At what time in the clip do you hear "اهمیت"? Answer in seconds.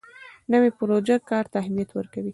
1.61-1.89